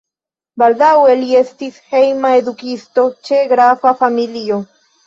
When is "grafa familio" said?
3.55-4.65